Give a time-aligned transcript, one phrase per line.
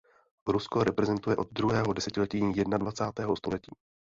[0.47, 3.71] Rusko reprezentuje od druhého desetiletí jednadvacátého století.